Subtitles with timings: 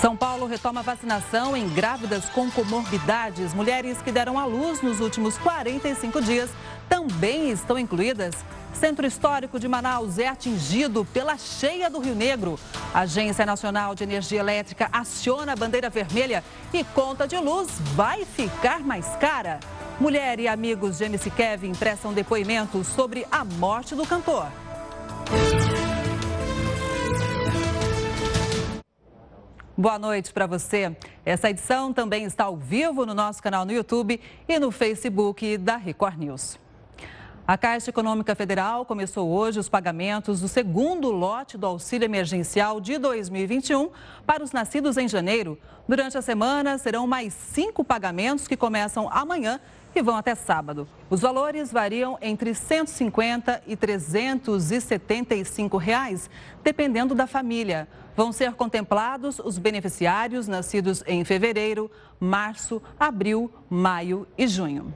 [0.00, 3.52] São Paulo retoma vacinação em grávidas com comorbidades.
[3.52, 6.48] Mulheres que deram à luz nos últimos 45 dias
[6.88, 8.34] também estão incluídas.
[8.72, 12.58] Centro Histórico de Manaus é atingido pela cheia do Rio Negro.
[12.94, 16.42] Agência Nacional de Energia Elétrica aciona a bandeira vermelha
[16.72, 19.60] e conta de luz vai ficar mais cara.
[20.00, 24.46] Mulher e amigos de MC Kevin prestam depoimentos sobre a morte do cantor.
[29.80, 30.94] Boa noite para você.
[31.24, 35.78] Essa edição também está ao vivo no nosso canal no YouTube e no Facebook da
[35.78, 36.58] Record News.
[37.46, 42.98] A Caixa Econômica Federal começou hoje os pagamentos do segundo lote do auxílio emergencial de
[42.98, 43.88] 2021
[44.26, 45.58] para os nascidos em janeiro.
[45.88, 49.58] Durante a semana, serão mais cinco pagamentos que começam amanhã
[49.94, 50.86] e vão até sábado.
[51.08, 56.28] Os valores variam entre 150 e 375 reais,
[56.62, 57.88] dependendo da família.
[58.16, 64.92] Vão ser contemplados os beneficiários nascidos em fevereiro, março, abril, maio e junho.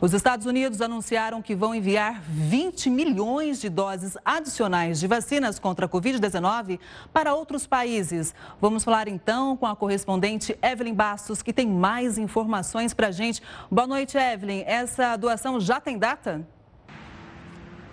[0.00, 5.86] Os Estados Unidos anunciaram que vão enviar 20 milhões de doses adicionais de vacinas contra
[5.86, 6.78] a Covid-19
[7.12, 8.34] para outros países.
[8.60, 13.42] Vamos falar então com a correspondente Evelyn Bastos, que tem mais informações para a gente.
[13.70, 14.62] Boa noite, Evelyn.
[14.66, 16.46] Essa doação já tem data?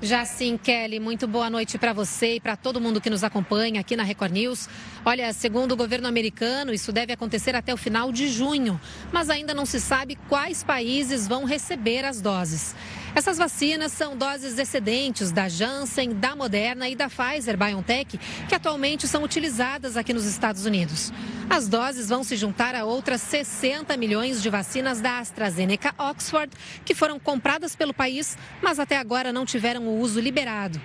[0.04, 3.80] Já sim, Kelly, muito boa noite para você e para todo mundo que nos acompanha
[3.82, 4.68] aqui na Record News.
[5.06, 9.54] Olha, segundo o governo americano, isso deve acontecer até o final de junho, mas ainda
[9.54, 12.76] não se sabe quais países vão receber as doses.
[13.14, 18.18] Essas vacinas são doses excedentes da Janssen, da Moderna e da Pfizer BioNTech,
[18.48, 21.12] que atualmente são utilizadas aqui nos Estados Unidos.
[21.50, 26.50] As doses vão se juntar a outras 60 milhões de vacinas da AstraZeneca Oxford,
[26.86, 30.80] que foram compradas pelo país, mas até agora não tiveram o uso liberado.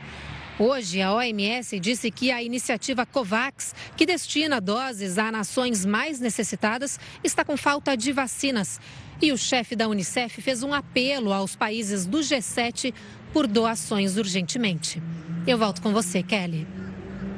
[0.59, 6.99] Hoje, a OMS disse que a iniciativa COVAX, que destina doses a nações mais necessitadas,
[7.23, 8.81] está com falta de vacinas.
[9.21, 12.93] E o chefe da Unicef fez um apelo aos países do G7
[13.33, 15.03] por doações urgentemente.
[15.47, 16.67] Eu volto com você, Kelly.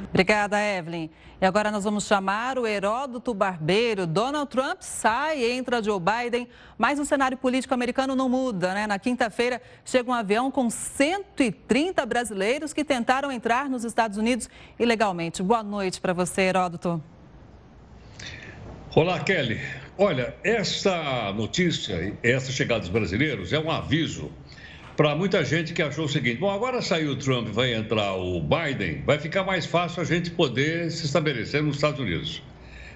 [0.09, 1.09] Obrigada, Evelyn.
[1.41, 4.05] E agora nós vamos chamar o Heródoto Barbeiro.
[4.05, 8.85] Donald Trump sai, entra Joe Biden, mas o cenário político americano não muda, né?
[8.85, 15.41] Na quinta-feira chega um avião com 130 brasileiros que tentaram entrar nos Estados Unidos ilegalmente.
[15.41, 17.01] Boa noite para você, Heródoto.
[18.93, 19.61] Olá, Kelly.
[20.01, 24.31] Olha, essa notícia, essa chegada dos brasileiros é um aviso
[24.95, 28.39] para muita gente que achou o seguinte: bom, agora saiu o Trump, vai entrar o
[28.41, 32.41] Biden, vai ficar mais fácil a gente poder se estabelecer nos Estados Unidos.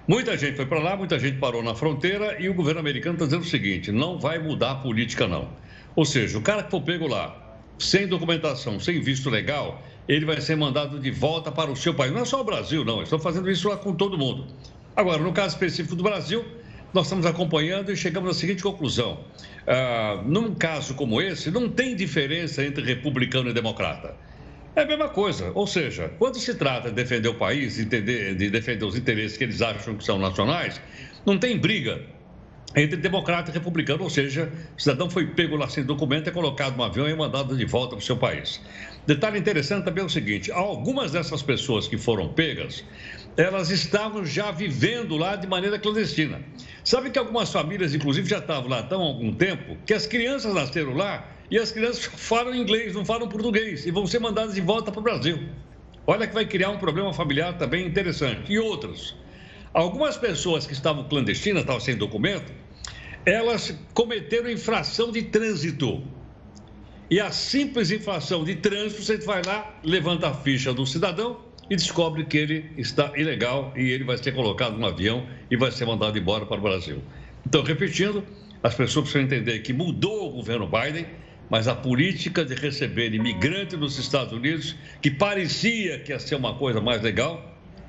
[0.07, 3.25] Muita gente foi para lá, muita gente parou na fronteira e o governo americano está
[3.25, 5.49] dizendo o seguinte: não vai mudar a política, não.
[5.97, 10.39] Ou seja, o cara que for pego lá, sem documentação, sem visto legal, ele vai
[10.39, 12.13] ser mandado de volta para o seu país.
[12.13, 14.47] Não é só o Brasil, não, estão fazendo isso lá com todo mundo.
[14.95, 16.45] Agora, no caso específico do Brasil,
[16.93, 19.25] nós estamos acompanhando e chegamos à seguinte conclusão.
[19.67, 24.15] Ah, num caso como esse, não tem diferença entre republicano e democrata.
[24.75, 25.51] É a mesma coisa.
[25.53, 29.61] Ou seja, quando se trata de defender o país, de defender os interesses que eles
[29.61, 30.79] acham que são nacionais,
[31.25, 32.01] não tem briga
[32.75, 34.03] entre democrata e republicano.
[34.03, 37.15] Ou seja, o cidadão foi pego lá sem documento, é colocado no avião e é
[37.15, 38.61] mandado de volta para o seu país.
[39.05, 42.83] Detalhe interessante também é o seguinte: algumas dessas pessoas que foram pegas,
[43.35, 46.41] elas estavam já vivendo lá de maneira clandestina.
[46.83, 50.93] Sabe que algumas famílias, inclusive, já estavam lá há algum tempo, que as crianças nasceram
[50.93, 54.91] lá e as crianças falam inglês, não falam português, e vão ser mandadas de volta
[54.91, 55.39] para o Brasil.
[56.05, 58.51] Olha que vai criar um problema familiar também interessante.
[58.51, 59.15] E outros.
[59.73, 62.53] Algumas pessoas que estavam clandestinas, estavam sem documento,
[63.25, 66.03] elas cometeram infração de trânsito.
[67.09, 71.75] E a simples infração de trânsito, você vai lá, levanta a ficha do cidadão e
[71.75, 75.87] descobre que ele está ilegal e ele vai ser colocado no avião e vai ser
[75.87, 77.01] mandado embora para o Brasil.
[77.47, 78.23] Então, repetindo,
[78.61, 81.07] as pessoas precisam entender que mudou o governo Biden,
[81.49, 86.53] mas a política de receber imigrantes nos Estados Unidos, que parecia que ia ser uma
[86.53, 87.43] coisa mais legal,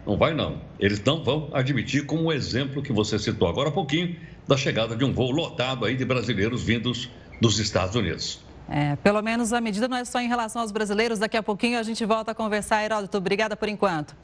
[0.06, 0.62] não vai não.
[0.80, 4.16] Eles não vão admitir como o exemplo que você citou agora há pouquinho,
[4.48, 8.40] da chegada de um voo lotado aí de brasileiros vindos dos Estados Unidos.
[8.68, 11.18] É, pelo menos a medida não é só em relação aos brasileiros.
[11.18, 12.82] Daqui a pouquinho a gente volta a conversar.
[12.82, 14.14] Heródoto, obrigada por enquanto.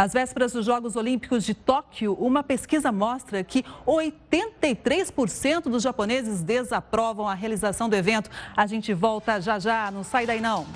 [0.00, 7.28] Às vésperas dos Jogos Olímpicos de Tóquio, uma pesquisa mostra que 83% dos japoneses desaprovam
[7.28, 8.30] a realização do evento.
[8.56, 10.66] A gente volta já já, não sai daí não.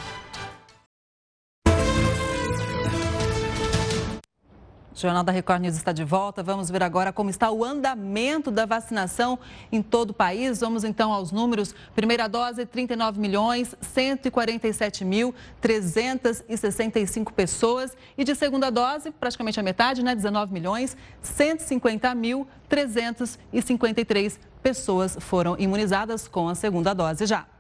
[4.95, 6.41] O Jornal da Record News está de volta.
[6.41, 9.39] Vamos ver agora como está o andamento da vacinação
[9.73, 10.61] em todo o país.
[10.61, 11.75] Vamos então aos números.
[11.97, 17.97] Primeira dose, 39 milhões 147 mil 365 pessoas.
[18.17, 20.15] E de segunda dose, praticamente a metade, né?
[20.15, 27.54] 19 milhões 150 mil 353 pessoas foram imunizadas com a segunda dose já.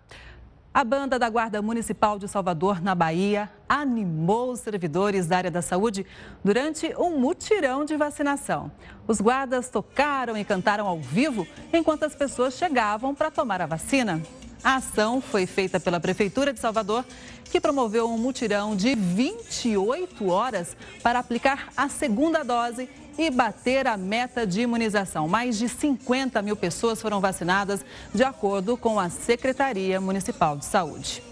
[0.74, 5.62] A banda da Guarda Municipal de Salvador, na Bahia, animou os servidores da área da
[5.62, 6.04] saúde
[6.42, 8.72] durante um mutirão de vacinação.
[9.06, 14.20] Os guardas tocaram e cantaram ao vivo enquanto as pessoas chegavam para tomar a vacina.
[14.64, 17.04] A ação foi feita pela Prefeitura de Salvador,
[17.44, 22.88] que promoveu um mutirão de 28 horas para aplicar a segunda dose
[23.18, 25.28] e bater a meta de imunização.
[25.28, 27.84] Mais de 50 mil pessoas foram vacinadas,
[28.14, 31.22] de acordo com a Secretaria Municipal de Saúde.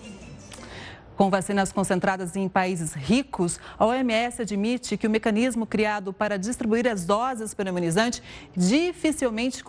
[1.17, 6.89] Com vacinas concentradas em países ricos, a OMS admite que o mecanismo criado para distribuir
[6.89, 8.23] as doses pelo imunizante
[8.57, 9.63] dificilmente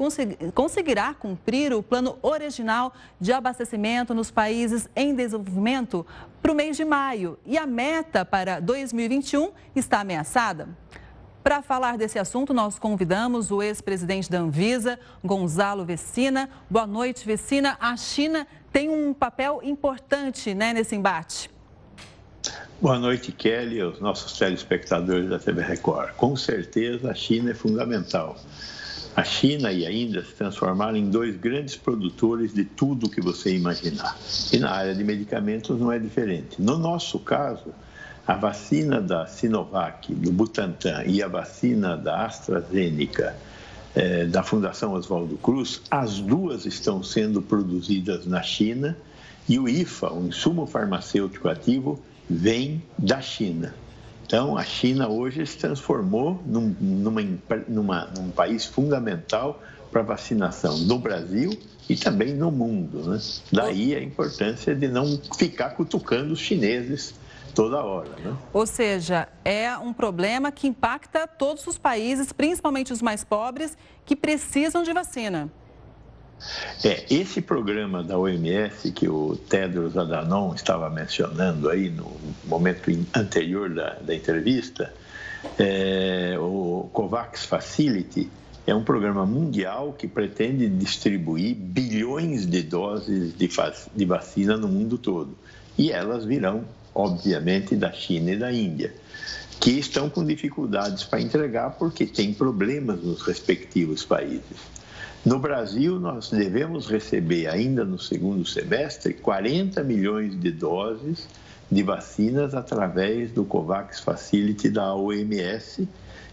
[0.53, 6.05] conseguirá cumprir o plano original de abastecimento nos países em desenvolvimento
[6.41, 7.37] para o mês de maio.
[7.45, 10.69] E a meta para 2021 está ameaçada.
[11.43, 16.49] Para falar desse assunto, nós convidamos o ex-presidente da Anvisa, Gonzalo Vecina.
[16.69, 17.75] Boa noite, Vecina.
[17.81, 21.51] A China tem um papel importante né, nesse embate.
[22.79, 26.13] Boa noite, Kelly, aos nossos telespectadores da TV Record.
[26.13, 28.37] Com certeza, a China é fundamental.
[29.13, 33.53] A China e a Índia se transformaram em dois grandes produtores de tudo que você
[33.53, 34.17] imaginar.
[34.51, 36.61] E na área de medicamentos não é diferente.
[36.61, 37.73] No nosso caso,
[38.25, 43.35] a vacina da Sinovac, do Butantan, e a vacina da AstraZeneca,
[43.95, 48.97] eh, da Fundação Oswaldo Cruz, as duas estão sendo produzidas na China
[49.47, 51.99] e o IFA, o insumo farmacêutico ativo,
[52.29, 53.75] vem da China.
[54.25, 57.21] Então, a China hoje se transformou num, numa,
[57.67, 59.61] numa, num país fundamental
[59.91, 61.51] para vacinação no Brasil
[61.89, 63.09] e também no mundo.
[63.09, 63.19] Né?
[63.51, 67.13] Daí a importância de não ficar cutucando os chineses
[67.53, 68.09] toda hora.
[68.23, 68.35] Né?
[68.51, 74.15] Ou seja, é um problema que impacta todos os países, principalmente os mais pobres, que
[74.15, 75.51] precisam de vacina.
[76.83, 82.11] É, esse programa da OMS que o Tedros Adhanom estava mencionando aí no
[82.43, 84.93] momento anterior da, da entrevista,
[85.57, 88.29] é, o COVAX Facility,
[88.65, 93.49] é um programa mundial que pretende distribuir bilhões de doses de,
[93.95, 95.37] de vacina no mundo todo.
[95.77, 98.93] E elas virão obviamente, da China e da Índia,
[99.59, 104.73] que estão com dificuldades para entregar porque tem problemas nos respectivos países.
[105.25, 111.27] No Brasil, nós devemos receber ainda no segundo semestre 40 milhões de doses
[111.71, 115.87] de vacinas através do COVAX Facility da OMS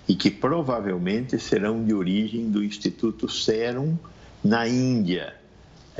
[0.08, 3.96] e que provavelmente serão de origem do Instituto Serum
[4.42, 5.39] na Índia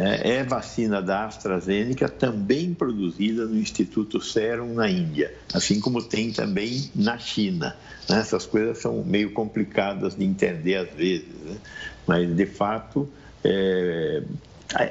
[0.01, 6.33] é, é vacina da AstraZeneca, também produzida no Instituto Serum na Índia, assim como tem
[6.33, 7.77] também na China.
[8.09, 8.19] Né?
[8.19, 11.57] Essas coisas são meio complicadas de entender às vezes, né?
[12.07, 13.09] mas de fato
[13.45, 14.23] é,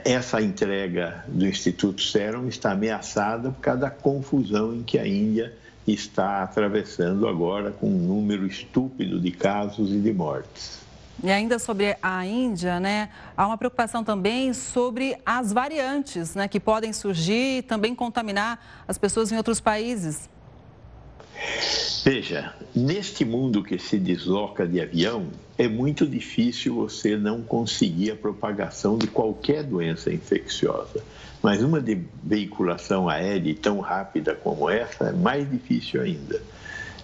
[0.06, 5.54] essa entrega do Instituto Serum está ameaçada por causa da confusão em que a Índia
[5.88, 10.88] está atravessando agora com um número estúpido de casos e de mortes.
[11.22, 16.60] E ainda sobre a Índia, né, há uma preocupação também sobre as variantes né, que
[16.60, 20.30] podem surgir e também contaminar as pessoas em outros países.
[22.04, 28.16] Veja, neste mundo que se desloca de avião, é muito difícil você não conseguir a
[28.16, 31.04] propagação de qualquer doença infecciosa.
[31.42, 36.42] Mas uma de veiculação aérea tão rápida como essa é mais difícil ainda.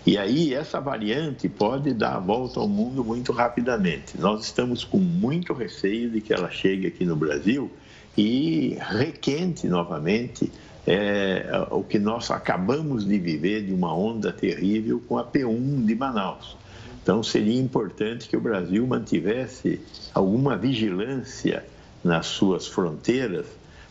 [0.06, 4.20] E aí essa variante pode dar a volta ao mundo muito rapidamente.
[4.20, 7.72] Nós estamos com muito receio de que ela chegue aqui no Brasil
[8.16, 10.52] e requente novamente
[10.86, 15.96] é, o que nós acabamos de viver de uma onda terrível com a P1 de
[15.96, 16.56] Manaus.
[17.02, 19.80] Então, seria importante que o Brasil mantivesse
[20.14, 21.66] alguma vigilância
[22.04, 23.48] nas suas fronteiras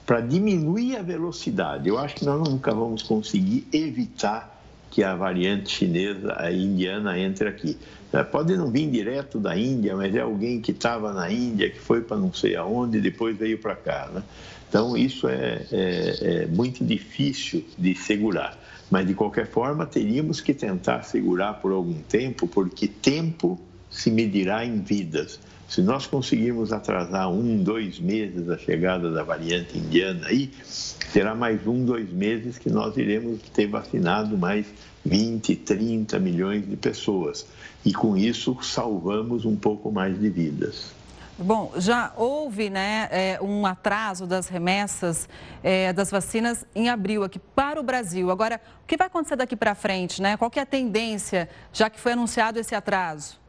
[0.06, 1.88] para diminuir a velocidade.
[1.88, 4.53] Eu acho que nós nunca vamos conseguir evitar
[4.94, 7.76] que a variante chinesa, a indiana, entre aqui.
[8.12, 11.80] É, pode não vir direto da Índia, mas é alguém que estava na Índia, que
[11.80, 14.08] foi para não sei aonde depois veio para cá.
[14.14, 14.22] Né?
[14.68, 18.56] Então, isso é, é, é muito difícil de segurar.
[18.88, 23.60] Mas, de qualquer forma, teríamos que tentar segurar por algum tempo, porque tempo
[23.94, 25.38] se medirá em vidas.
[25.68, 31.66] Se nós conseguirmos atrasar um, dois meses a chegada da variante indiana aí, será mais
[31.66, 34.66] um, dois meses que nós iremos ter vacinado mais
[35.04, 37.46] 20, 30 milhões de pessoas.
[37.84, 40.92] E com isso salvamos um pouco mais de vidas.
[41.36, 45.28] Bom, já houve né, é, um atraso das remessas
[45.64, 48.30] é, das vacinas em abril aqui para o Brasil.
[48.30, 50.22] Agora, o que vai acontecer daqui para frente?
[50.22, 50.36] Né?
[50.36, 53.43] Qual que é a tendência, já que foi anunciado esse atraso?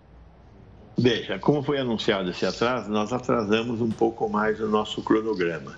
[0.98, 5.76] Veja, como foi anunciado esse atraso, nós atrasamos um pouco mais o nosso cronograma.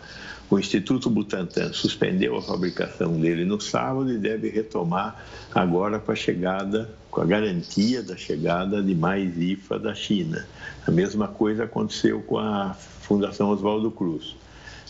[0.47, 6.15] O Instituto Butantan suspendeu a fabricação dele no sábado e deve retomar agora com a
[6.15, 10.47] chegada, com a garantia da chegada de mais IFA da China.
[10.85, 14.35] A mesma coisa aconteceu com a Fundação Oswaldo Cruz.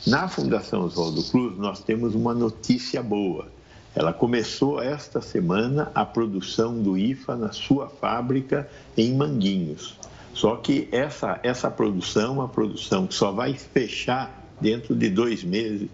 [0.05, 3.47] Na Fundação Oswaldo Cruz, nós temos uma notícia boa.
[3.95, 9.97] Ela começou esta semana a produção do IFA na sua fábrica em Manguinhos.
[10.37, 15.89] Só que essa, essa produção, uma produção que só vai fechar dentro de dois meses,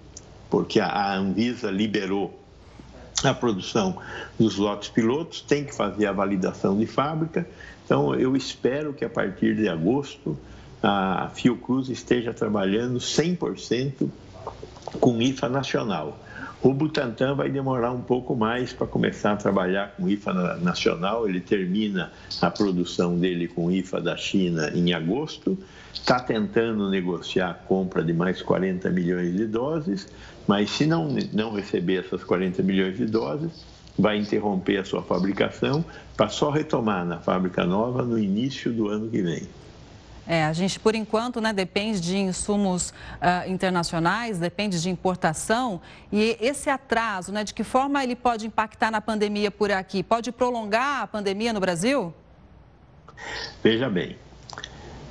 [0.49, 2.37] porque a Anvisa liberou
[3.23, 3.97] a produção
[4.37, 7.47] dos lotes pilotos, tem que fazer a validação de fábrica.
[7.85, 10.37] Então, eu espero que a partir de agosto
[10.81, 14.09] a Fiocruz esteja trabalhando 100%
[14.99, 16.19] com IFA nacional.
[16.63, 21.27] O Butantan vai demorar um pouco mais para começar a trabalhar com IFA nacional.
[21.27, 22.09] Ele termina
[22.41, 25.57] a produção dele com IFA da China em agosto.
[25.93, 30.07] Está tentando negociar a compra de mais 40 milhões de doses,
[30.47, 33.65] mas se não, não receber essas 40 milhões de doses,
[33.99, 35.83] vai interromper a sua fabricação
[36.15, 39.43] para só retomar na fábrica nova no início do ano que vem.
[40.25, 45.81] É, a gente, por enquanto, né, depende de insumos uh, internacionais, depende de importação.
[46.11, 50.01] E esse atraso, né, de que forma ele pode impactar na pandemia por aqui?
[50.01, 52.13] Pode prolongar a pandemia no Brasil?
[53.61, 54.17] Veja bem,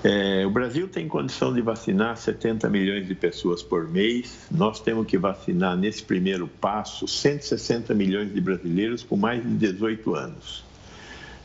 [0.04, 4.46] é, o Brasil tem condição de vacinar 70 milhões de pessoas por mês.
[4.50, 10.14] Nós temos que vacinar, nesse primeiro passo, 160 milhões de brasileiros com mais de 18
[10.14, 10.64] anos.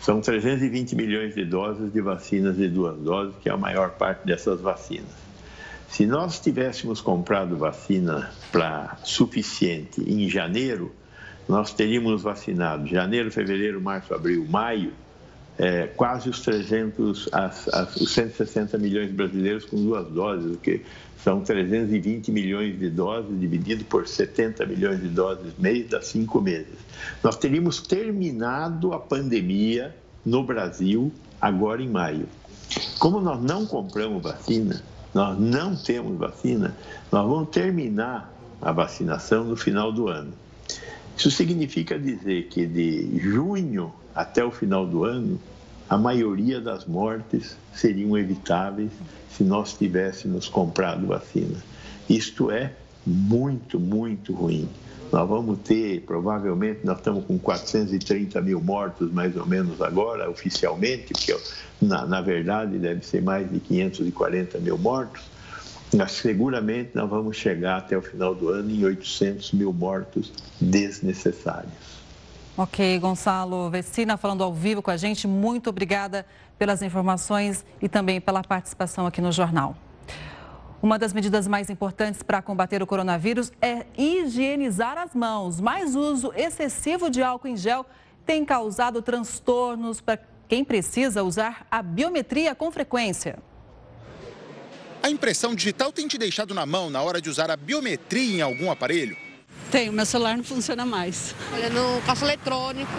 [0.01, 4.25] São 320 milhões de doses de vacinas de duas doses, que é a maior parte
[4.25, 5.27] dessas vacinas.
[5.89, 10.93] Se nós tivéssemos comprado vacina para suficiente em janeiro,
[11.47, 14.93] nós teríamos vacinado janeiro, fevereiro, março, abril, maio,
[15.57, 20.57] é, quase os 300, as, as, os 160 milhões de brasileiros com duas doses, o
[20.57, 20.81] que
[21.23, 26.77] são 320 milhões de doses dividido por 70 milhões de doses mês, dá cinco meses.
[27.23, 29.95] Nós teríamos terminado a pandemia
[30.25, 31.11] no Brasil
[31.41, 32.27] agora em maio.
[32.99, 34.83] Como nós não compramos vacina,
[35.13, 36.75] nós não temos vacina,
[37.11, 40.33] nós vamos terminar a vacinação no final do ano.
[41.17, 45.39] Isso significa dizer que de junho até o final do ano,
[45.87, 48.91] a maioria das mortes seriam evitáveis
[49.29, 51.63] se nós tivéssemos comprado vacina.
[52.09, 52.73] Isto é
[53.05, 54.67] muito, muito ruim.
[55.13, 61.13] Nós vamos ter, provavelmente, nós estamos com 430 mil mortos, mais ou menos agora, oficialmente,
[61.13, 61.37] porque
[61.79, 65.21] na, na verdade deve ser mais de 540 mil mortos.
[65.95, 71.96] Mas seguramente nós vamos chegar até o final do ano em 800 mil mortos desnecessários.
[72.59, 75.27] Ok, Gonçalo Vecina falando ao vivo com a gente.
[75.27, 76.25] Muito obrigada
[76.57, 79.77] pelas informações e também pela participação aqui no jornal.
[80.81, 85.61] Uma das medidas mais importantes para combater o coronavírus é higienizar as mãos.
[85.61, 87.85] Mais uso excessivo de álcool em gel
[88.25, 93.37] tem causado transtornos para quem precisa usar a biometria com frequência.
[95.03, 98.41] A impressão digital tem te deixado na mão na hora de usar a biometria em
[98.41, 99.26] algum aparelho?
[99.71, 101.35] Tenho, meu celular não funciona mais.
[101.53, 102.91] Olha, no caixa eletrônico,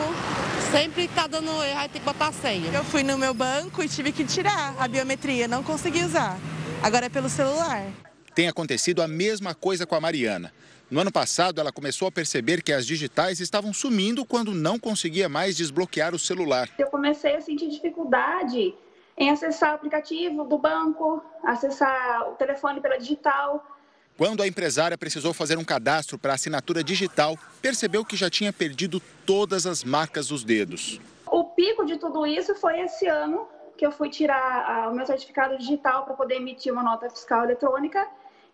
[0.71, 2.71] sempre está dando erro, aí tem que botar a senha.
[2.71, 6.39] Eu fui no meu banco e tive que tirar a biometria, não consegui usar.
[6.83, 7.87] Agora é pelo celular.
[8.35, 10.53] Tem acontecido a mesma coisa com a Mariana.
[10.91, 15.29] No ano passado, ela começou a perceber que as digitais estavam sumindo quando não conseguia
[15.29, 16.69] mais desbloquear o celular.
[16.79, 18.75] Eu comecei a sentir dificuldade
[19.17, 23.78] em acessar o aplicativo do banco, acessar o telefone pela digital.
[24.19, 29.01] Quando a empresária precisou fazer um cadastro para assinatura digital, percebeu que já tinha perdido
[29.25, 31.01] todas as marcas dos dedos.
[31.25, 33.47] O pico de tudo isso foi esse ano
[33.77, 38.05] que eu fui tirar o meu certificado digital para poder emitir uma nota fiscal eletrônica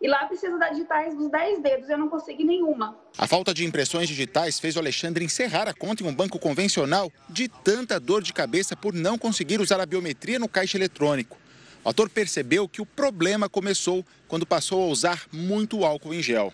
[0.03, 2.95] e lá precisa dar digitais dos 10 dedos, eu não consegui nenhuma.
[3.17, 7.11] A falta de impressões digitais fez o Alexandre encerrar a conta em um banco convencional
[7.27, 11.39] de tanta dor de cabeça por não conseguir usar a biometria no caixa eletrônico.
[11.85, 16.53] O ator percebeu que o problema começou quando passou a usar muito álcool em gel.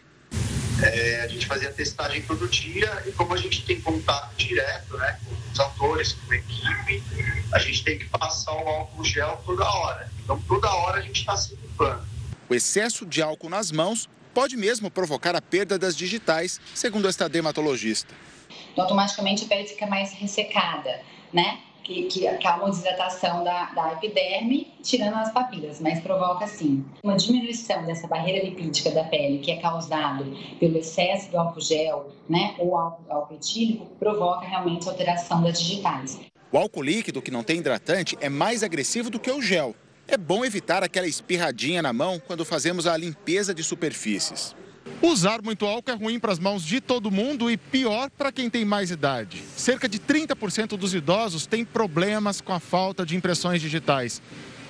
[0.82, 5.20] É, a gente fazia testagem todo dia e como a gente tem contato direto né,
[5.24, 7.04] com os atores, com a equipe,
[7.52, 10.10] a gente tem que passar o álcool gel toda hora.
[10.24, 12.02] Então toda hora a gente está se limpando.
[12.48, 17.28] O excesso de álcool nas mãos pode mesmo provocar a perda das digitais, segundo esta
[17.28, 18.14] dermatologista.
[18.72, 21.00] Então, automaticamente a pele fica mais ressecada,
[21.32, 21.60] né?
[21.90, 22.04] Que,
[22.38, 28.06] que, uma desidratação da, da epiderme, tirando as papilas, mas provoca, sim, uma diminuição dessa
[28.06, 30.24] barreira lipídica da pele, que é causado
[30.60, 36.20] pelo excesso do álcool gel, né, ou álcool, álcool etílico, provoca realmente alteração das digitais.
[36.52, 39.74] O álcool líquido, que não tem hidratante, é mais agressivo do que o gel.
[40.06, 44.54] É bom evitar aquela espirradinha na mão quando fazemos a limpeza de superfícies.
[45.02, 48.50] Usar muito álcool é ruim para as mãos de todo mundo e pior para quem
[48.50, 49.42] tem mais idade.
[49.56, 54.20] Cerca de 30% dos idosos têm problemas com a falta de impressões digitais.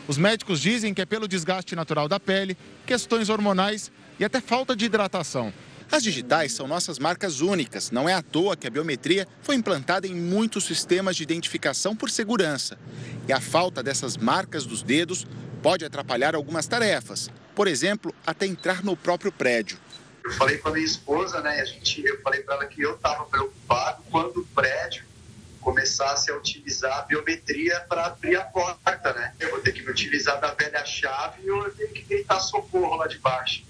[0.07, 2.57] Os médicos dizem que é pelo desgaste natural da pele,
[2.87, 5.53] questões hormonais e até falta de hidratação.
[5.91, 7.91] As digitais são nossas marcas únicas.
[7.91, 12.09] Não é à toa que a biometria foi implantada em muitos sistemas de identificação por
[12.09, 12.79] segurança.
[13.27, 15.27] E a falta dessas marcas dos dedos
[15.61, 17.29] pode atrapalhar algumas tarefas.
[17.53, 19.77] Por exemplo, até entrar no próprio prédio.
[20.31, 21.61] Eu falei com a minha esposa, né?
[21.61, 25.05] A gente, eu falei para ela que eu estava preocupado quando o prédio
[25.61, 29.35] começasse a utilizar a biometria para abrir a porta, né?
[29.41, 32.95] Eu vou ter que me utilizar da velha chave ou eu tenho que gritar socorro
[32.95, 33.65] lá de baixo.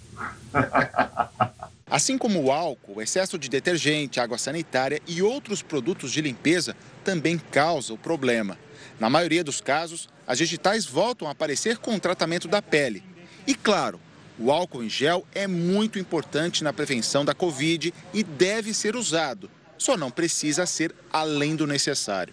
[1.91, 6.77] Assim como o álcool, o excesso de detergente, água sanitária e outros produtos de limpeza
[7.03, 8.59] também causa o problema.
[9.01, 13.03] Na maioria dos casos, as digitais voltam a aparecer com o tratamento da pele.
[13.47, 13.99] E claro,
[14.41, 19.51] o álcool em gel é muito importante na prevenção da Covid e deve ser usado.
[19.77, 22.33] Só não precisa ser além do necessário.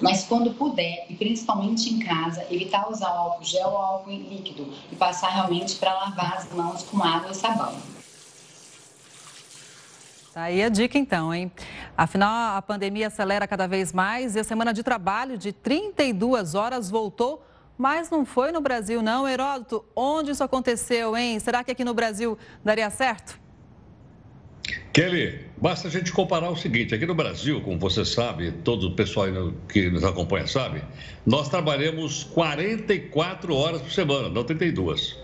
[0.00, 4.72] Mas quando puder, e principalmente em casa, evitar usar o álcool gel ou álcool líquido
[4.90, 7.76] e passar realmente para lavar as mãos com água e sabão.
[10.32, 11.52] Tá aí a dica então, hein?
[11.96, 16.90] Afinal, a pandemia acelera cada vez mais e a semana de trabalho de 32 horas
[16.90, 17.44] voltou,
[17.76, 19.84] mas não foi no Brasil não, Heródoto.
[19.94, 21.38] Onde isso aconteceu, hein?
[21.40, 23.38] Será que aqui no Brasil daria certo?
[24.92, 28.94] Kelly, basta a gente comparar o seguinte: aqui no Brasil, como você sabe, todo o
[28.94, 29.26] pessoal
[29.68, 30.82] que nos acompanha sabe,
[31.26, 35.18] nós trabalhamos 44 horas por semana, não 32.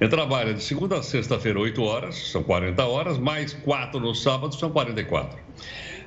[0.00, 4.52] Ele trabalha de segunda a sexta-feira, 8 horas, são 40 horas, mais 4 no sábado,
[4.56, 5.38] são 44.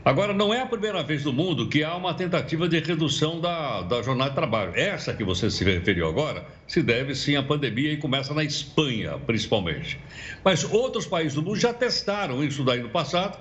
[0.05, 3.81] Agora, não é a primeira vez no mundo que há uma tentativa de redução da,
[3.81, 4.71] da jornada de trabalho.
[4.75, 9.17] Essa que você se referiu agora se deve sim à pandemia e começa na Espanha,
[9.25, 9.99] principalmente.
[10.43, 13.35] Mas outros países do mundo já testaram isso daí no passado.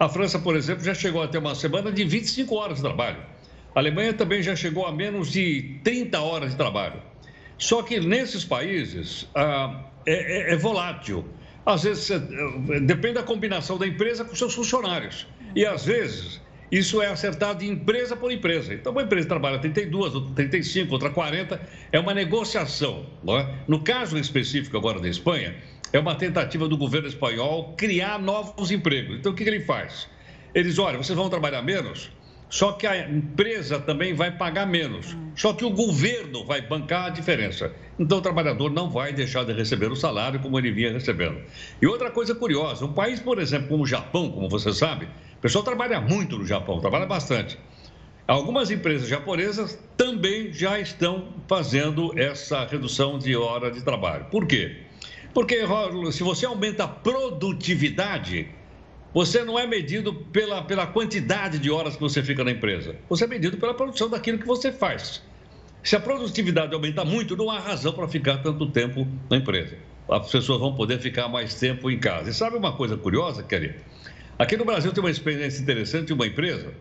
[0.00, 3.22] A França, por exemplo, já chegou a ter uma semana de 25 horas de trabalho.
[3.74, 7.02] A Alemanha também já chegou a menos de 30 horas de trabalho.
[7.58, 11.26] Só que nesses países, ah, é, é, é volátil.
[11.66, 12.08] Às vezes,
[12.86, 15.26] depende da combinação da empresa com seus funcionários.
[15.56, 16.38] E às vezes,
[16.70, 18.74] isso é acertado de empresa por empresa.
[18.74, 21.58] Então, uma empresa trabalha 32, outra 35, outra 40.
[21.90, 23.06] É uma negociação.
[23.26, 23.54] É?
[23.66, 25.56] No caso específico agora da Espanha,
[25.94, 29.16] é uma tentativa do governo espanhol criar novos empregos.
[29.16, 30.06] Então, o que ele faz?
[30.54, 32.10] Eles, olha, vocês vão trabalhar menos,
[32.48, 35.16] só que a empresa também vai pagar menos.
[35.34, 37.72] Só que o governo vai bancar a diferença.
[37.98, 41.40] Então o trabalhador não vai deixar de receber o salário como ele vinha recebendo.
[41.80, 45.08] E outra coisa curiosa: um país, por exemplo, como o Japão, como você sabe,
[45.46, 47.56] pessoal trabalha muito no Japão, trabalha bastante.
[48.26, 54.24] Algumas empresas japonesas também já estão fazendo essa redução de hora de trabalho.
[54.24, 54.78] Por quê?
[55.32, 55.60] Porque
[56.10, 58.48] se você aumenta a produtividade,
[59.14, 62.96] você não é medido pela, pela quantidade de horas que você fica na empresa.
[63.08, 65.22] Você é medido pela produção daquilo que você faz.
[65.84, 69.76] Se a produtividade aumentar muito, não há razão para ficar tanto tempo na empresa.
[70.08, 72.30] As pessoas vão poder ficar mais tempo em casa.
[72.30, 73.76] E sabe uma coisa curiosa, Kelly?
[74.38, 76.72] Aqui no Brasil tem uma experiência interessante de uma empresa,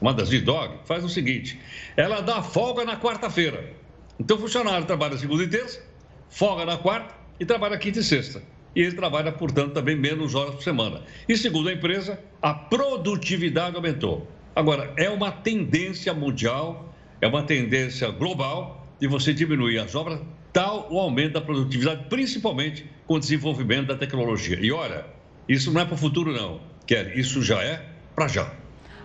[0.00, 1.60] uma das G-Dog, faz o seguinte:
[1.96, 3.72] ela dá folga na quarta-feira.
[4.18, 5.82] Então o funcionário trabalha segunda e terça,
[6.28, 8.42] folga na quarta e trabalha quinta e sexta
[8.76, 11.00] e ele trabalha, portanto, também menos horas por semana.
[11.26, 14.30] E segundo a empresa, a produtividade aumentou.
[14.54, 20.20] Agora, é uma tendência mundial, é uma tendência global de você diminuir as horas
[20.52, 24.58] tal o aumento da produtividade, principalmente com o desenvolvimento da tecnologia.
[24.60, 25.06] E olha,
[25.48, 28.50] isso não é para o futuro, não, Kelly, isso já é para já.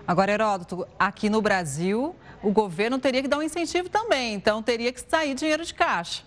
[0.07, 4.91] Agora, Heródoto, aqui no Brasil, o governo teria que dar um incentivo também, então teria
[4.91, 6.23] que sair dinheiro de caixa.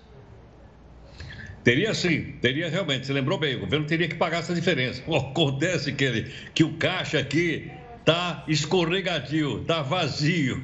[1.62, 3.06] Teria sim, teria realmente.
[3.06, 5.02] Você lembrou bem, o governo teria que pagar essa diferença.
[5.02, 10.62] Acontece que, ele, que o caixa aqui está escorregadio, está vazio.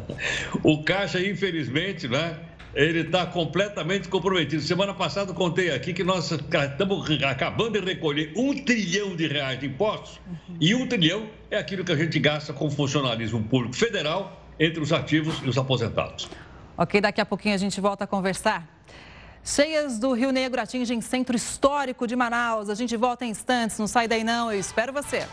[0.62, 2.38] o caixa, infelizmente, né?
[2.74, 4.60] Ele está completamente comprometido.
[4.62, 9.66] Semana passada contei aqui que nós estamos acabando de recolher um trilhão de reais de
[9.66, 10.56] impostos uhum.
[10.60, 14.92] e um trilhão é aquilo que a gente gasta com funcionalismo público federal entre os
[14.92, 16.28] ativos e os aposentados.
[16.76, 18.68] Ok, daqui a pouquinho a gente volta a conversar.
[19.44, 22.70] Cheias do Rio Negro atingem centro histórico de Manaus.
[22.70, 25.26] A gente volta em instantes, não sai daí não, eu espero você.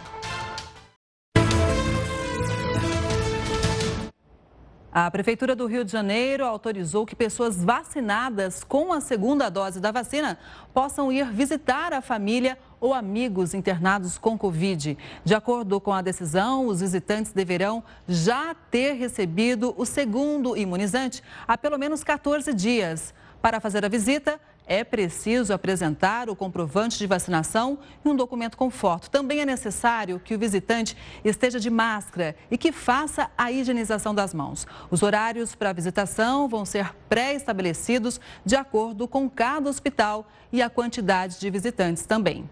[4.93, 9.89] A Prefeitura do Rio de Janeiro autorizou que pessoas vacinadas com a segunda dose da
[9.89, 10.37] vacina
[10.73, 14.97] possam ir visitar a família ou amigos internados com Covid.
[15.23, 21.57] De acordo com a decisão, os visitantes deverão já ter recebido o segundo imunizante há
[21.57, 23.13] pelo menos 14 dias.
[23.41, 28.69] Para fazer a visita, é preciso apresentar o comprovante de vacinação e um documento com
[28.69, 29.09] foto.
[29.09, 34.33] Também é necessário que o visitante esteja de máscara e que faça a higienização das
[34.33, 34.65] mãos.
[34.89, 40.69] Os horários para a visitação vão ser pré-estabelecidos de acordo com cada hospital e a
[40.69, 42.49] quantidade de visitantes também.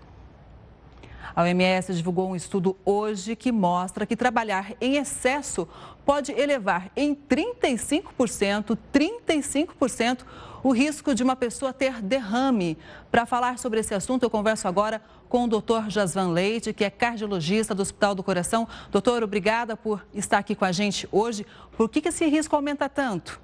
[1.33, 5.65] A OMS divulgou um estudo hoje que mostra que trabalhar em excesso
[6.05, 10.25] pode elevar em 35%, 35%
[10.63, 12.77] o risco de uma pessoa ter derrame.
[13.11, 16.89] Para falar sobre esse assunto, eu converso agora com o doutor Jasvan Leite, que é
[16.89, 18.67] cardiologista do Hospital do Coração.
[18.91, 21.45] Doutor, obrigada por estar aqui com a gente hoje.
[21.77, 23.39] Por que, que esse risco aumenta tanto?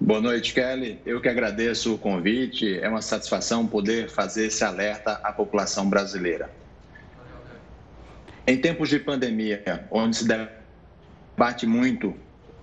[0.00, 1.00] Boa noite, Kelly.
[1.06, 2.78] Eu que agradeço o convite.
[2.78, 6.50] É uma satisfação poder fazer esse alerta à população brasileira.
[8.46, 12.14] Em tempos de pandemia, onde se debate muito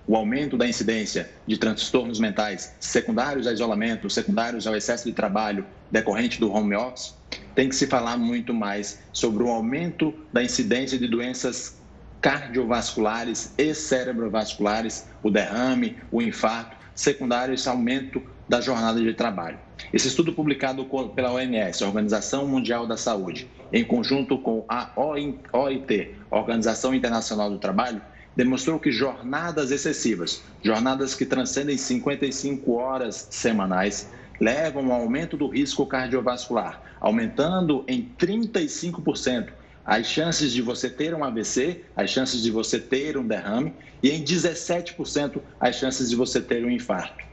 [0.06, 5.64] o aumento da incidência de transtornos mentais secundários ao isolamento, secundários ao excesso de trabalho
[5.90, 7.14] decorrente do home office,
[7.54, 11.76] tem que se falar muito mais sobre o aumento da incidência de doenças
[12.20, 19.58] cardiovasculares e cerebrovasculares, o derrame, o infarto, secundário a esse aumento da jornada de trabalho.
[19.92, 26.94] Esse estudo publicado pela OMS, Organização Mundial da Saúde, em conjunto com a OIT, Organização
[26.94, 28.00] Internacional do Trabalho,
[28.36, 35.86] demonstrou que jornadas excessivas, jornadas que transcendem 55 horas semanais, levam ao aumento do risco
[35.86, 39.52] cardiovascular, aumentando em 35%
[39.84, 44.10] as chances de você ter um AVC, as chances de você ter um derrame e
[44.10, 47.31] em 17% as chances de você ter um infarto.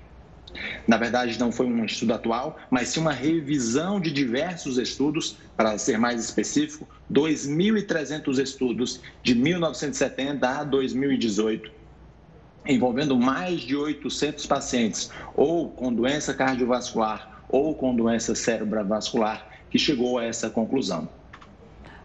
[0.89, 5.77] Na verdade, não foi um estudo atual, mas sim uma revisão de diversos estudos, para
[5.77, 11.69] ser mais específico, 2.300 estudos de 1970 a 2018,
[12.65, 20.17] envolvendo mais de 800 pacientes, ou com doença cardiovascular ou com doença cerebrovascular, que chegou
[20.17, 21.18] a essa conclusão.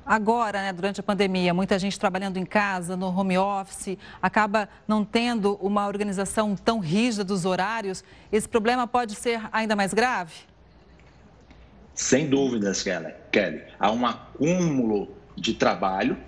[0.07, 5.03] Agora, né, durante a pandemia, muita gente trabalhando em casa, no home office, acaba não
[5.03, 8.05] tendo uma organização tão rígida dos horários.
[8.31, 10.35] Esse problema pode ser ainda mais grave?
[11.95, 12.85] Sem dúvidas,
[13.31, 13.62] Kelly.
[13.79, 16.19] Há um acúmulo de trabalho.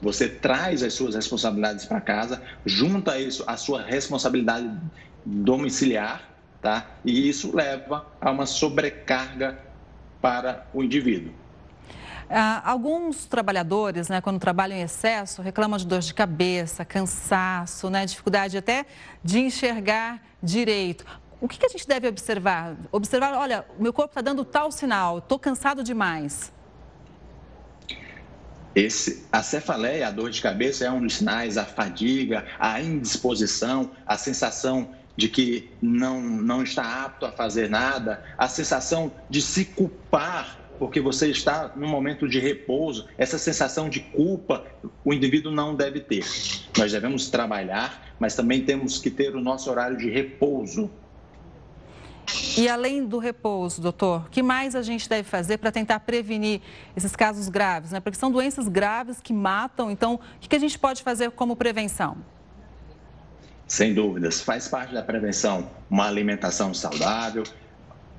[0.00, 4.70] Você traz as suas responsabilidades para casa, junta isso à sua responsabilidade
[5.24, 6.86] domiciliar, tá?
[7.04, 9.58] E isso leva a uma sobrecarga
[10.20, 11.32] para o indivíduo.
[12.28, 18.04] Ah, alguns trabalhadores, né, quando trabalham em excesso, reclamam de dor de cabeça, cansaço, né,
[18.04, 18.84] dificuldade até
[19.22, 21.04] de enxergar direito.
[21.40, 22.76] O que, que a gente deve observar?
[22.90, 26.52] Observar, olha, meu corpo está dando tal sinal, estou cansado demais.
[28.74, 33.92] Esse, a cefaleia, a dor de cabeça, é um dos sinais, a fadiga, a indisposição,
[34.04, 39.64] a sensação de que não, não está apto a fazer nada, a sensação de se
[39.64, 44.64] culpar porque você está num momento de repouso, essa sensação de culpa
[45.04, 46.24] o indivíduo não deve ter.
[46.76, 50.90] Nós devemos trabalhar, mas também temos que ter o nosso horário de repouso.
[52.56, 56.60] E além do repouso, doutor, o que mais a gente deve fazer para tentar prevenir
[56.96, 57.92] esses casos graves?
[57.92, 58.00] Né?
[58.00, 62.16] Porque são doenças graves que matam, então o que a gente pode fazer como prevenção?
[63.66, 67.44] Sem dúvidas, faz parte da prevenção uma alimentação saudável,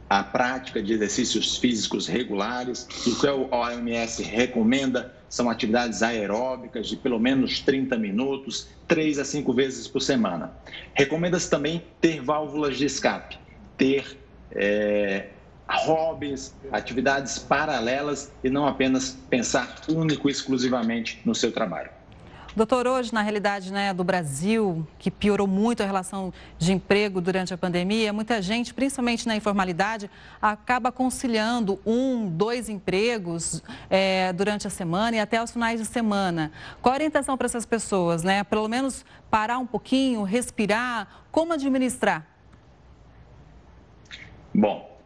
[0.09, 2.87] a prática de exercícios físicos regulares.
[3.05, 9.25] O que o OMS recomenda são atividades aeróbicas de pelo menos 30 minutos, 3 a
[9.25, 10.51] 5 vezes por semana.
[10.93, 13.37] Recomenda-se também ter válvulas de escape.
[13.77, 14.17] ter
[14.51, 15.27] é,
[15.69, 21.96] hobbies, atividades paralelas e não apenas pensar único e exclusivamente no seu trabalho.
[22.57, 27.53] Doutor, hoje, na realidade né, do Brasil, que piorou muito a relação de emprego durante
[27.53, 30.09] a pandemia, muita gente, principalmente na informalidade,
[30.41, 36.51] acaba conciliando um, dois empregos é, durante a semana e até os finais de semana.
[36.81, 38.43] Qual a orientação para essas pessoas, né?
[38.43, 42.25] Pelo menos parar um pouquinho, respirar, como administrar?
[44.51, 44.99] Bom,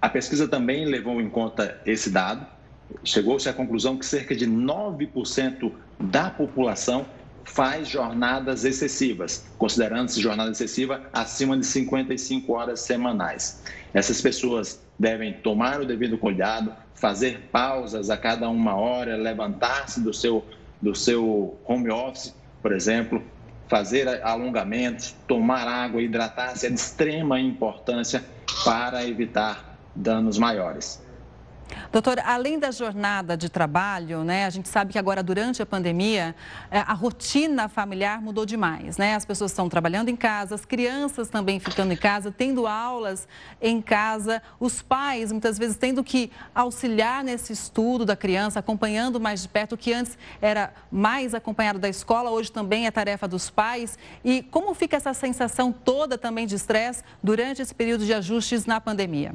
[0.00, 2.53] a pesquisa também levou em conta esse dado.
[3.02, 7.06] Chegou-se à conclusão que cerca de 9% da população
[7.44, 13.62] faz jornadas excessivas, considerando-se jornada excessiva acima de 55 horas semanais.
[13.92, 20.12] Essas pessoas devem tomar o devido cuidado, fazer pausas a cada uma hora, levantar-se do
[20.12, 20.44] seu,
[20.80, 23.22] do seu home office, por exemplo,
[23.68, 28.24] fazer alongamentos, tomar água, hidratar-se é de extrema importância
[28.64, 31.02] para evitar danos maiores.
[31.90, 36.34] Doutor, além da jornada de trabalho, né, a gente sabe que agora, durante a pandemia,
[36.70, 39.14] é, a rotina familiar mudou demais, né?
[39.14, 43.28] As pessoas estão trabalhando em casa, as crianças também ficando em casa, tendo aulas
[43.60, 49.42] em casa, os pais, muitas vezes, tendo que auxiliar nesse estudo da criança, acompanhando mais
[49.42, 53.50] de perto, o que antes era mais acompanhado da escola, hoje também é tarefa dos
[53.50, 53.98] pais.
[54.24, 58.80] E como fica essa sensação toda também de estresse durante esse período de ajustes na
[58.80, 59.34] pandemia?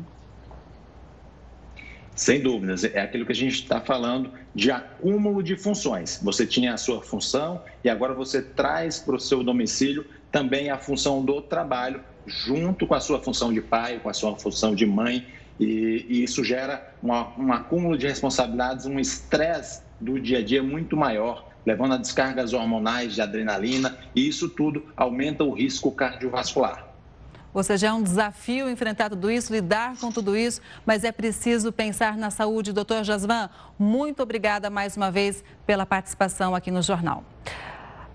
[2.20, 6.20] Sem dúvidas, é aquilo que a gente está falando de acúmulo de funções.
[6.22, 10.78] Você tinha a sua função e agora você traz para o seu domicílio também a
[10.78, 14.86] função do trabalho, junto com a sua função de pai, com a sua função de
[14.86, 15.26] mãe,
[15.58, 20.98] e, e isso gera um acúmulo de responsabilidades, um estresse do dia a dia muito
[20.98, 26.89] maior, levando a descargas hormonais de adrenalina, e isso tudo aumenta o risco cardiovascular.
[27.54, 31.72] Ou seja, é um desafio enfrentar tudo isso, lidar com tudo isso, mas é preciso
[31.72, 32.72] pensar na saúde.
[32.72, 37.24] Doutor Jasvan, muito obrigada mais uma vez pela participação aqui no jornal.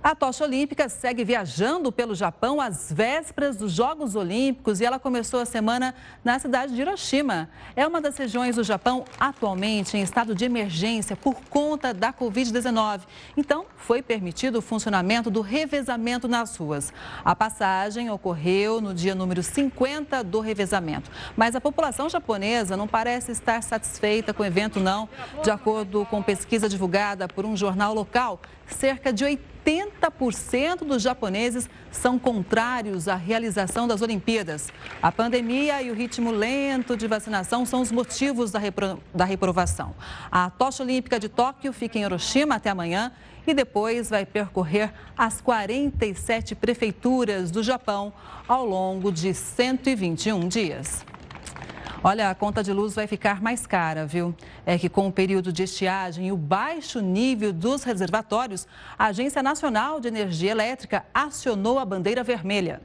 [0.05, 5.41] A tocha olímpica segue viajando pelo Japão às vésperas dos Jogos Olímpicos e ela começou
[5.41, 7.49] a semana na cidade de Hiroshima.
[7.75, 13.01] É uma das regiões do Japão atualmente em estado de emergência por conta da Covid-19.
[13.35, 16.93] Então, foi permitido o funcionamento do revezamento nas ruas.
[17.25, 21.11] A passagem ocorreu no dia número 50 do revezamento.
[21.35, 25.09] Mas a população japonesa não parece estar satisfeita com o evento, não.
[25.43, 29.54] De acordo com pesquisa divulgada por um jornal local, cerca de 80%
[30.85, 34.69] dos japoneses são contrários à realização das Olimpíadas.
[35.03, 39.03] A pandemia e o ritmo lento de vacinação são os motivos da, repro...
[39.15, 39.95] da reprovação.
[40.31, 43.11] A tocha olímpica de Tóquio fica em Hiroshima até amanhã
[43.47, 48.13] e depois vai percorrer as 47 prefeituras do Japão
[48.47, 51.05] ao longo de 121 dias.
[52.07, 54.35] Olha, a conta de luz vai ficar mais cara, viu?
[54.67, 59.43] É que com o período de estiagem e o baixo nível dos reservatórios, a Agência
[59.43, 62.83] Nacional de Energia Elétrica acionou a bandeira vermelha.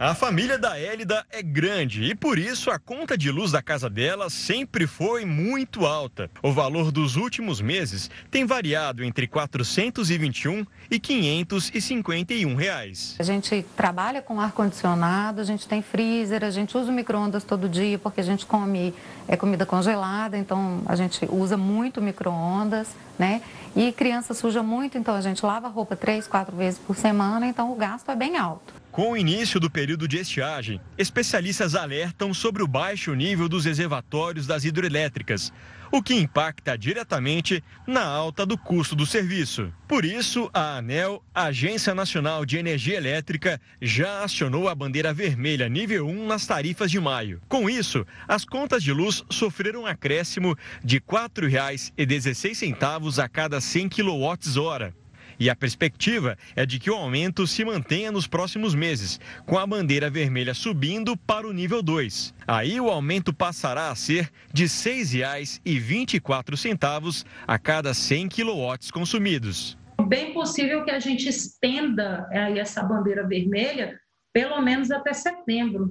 [0.00, 3.90] A família da Hélida é grande e por isso a conta de luz da casa
[3.90, 6.30] dela sempre foi muito alta.
[6.40, 13.16] O valor dos últimos meses tem variado entre 421 e 551 reais.
[13.18, 17.68] A gente trabalha com ar condicionado, a gente tem freezer, a gente usa micro-ondas todo
[17.68, 18.94] dia porque a gente come
[19.26, 22.86] é, comida congelada, então a gente usa muito micro-ondas,
[23.18, 23.42] né?
[23.74, 27.72] E criança suja muito, então a gente lava roupa três, quatro vezes por semana, então
[27.72, 28.77] o gasto é bem alto.
[28.90, 34.46] Com o início do período de estiagem, especialistas alertam sobre o baixo nível dos reservatórios
[34.46, 35.52] das hidrelétricas,
[35.92, 39.72] o que impacta diretamente na alta do custo do serviço.
[39.86, 46.04] Por isso, a ANEL, Agência Nacional de Energia Elétrica, já acionou a bandeira vermelha nível
[46.06, 47.40] 1 nas tarifas de maio.
[47.48, 53.88] Com isso, as contas de luz sofreram um acréscimo de R$ 4,16 a cada 100
[53.90, 54.92] kWh.
[55.38, 59.66] E a perspectiva é de que o aumento se mantenha nos próximos meses, com a
[59.66, 62.34] bandeira vermelha subindo para o nível 2.
[62.46, 69.78] Aí o aumento passará a ser de R$ 6,24 a cada 100 kW consumidos.
[70.06, 73.98] Bem possível que a gente estenda aí essa bandeira vermelha
[74.32, 75.90] pelo menos até setembro,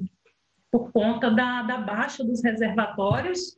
[0.71, 3.55] por conta da, da baixa dos reservatórios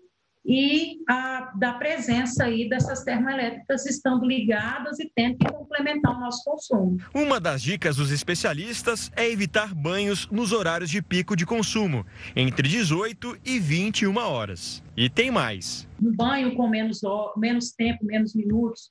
[0.52, 6.44] e a, da presença aí dessas termoelétricas estando ligadas e tendo que complementar o nosso
[6.44, 6.98] consumo.
[7.14, 12.04] Uma das dicas dos especialistas é evitar banhos nos horários de pico de consumo,
[12.36, 14.84] entre 18 e 21 horas.
[14.98, 15.88] E tem mais.
[16.02, 17.02] Um banho com menos,
[17.38, 18.90] menos tempo, menos minutos,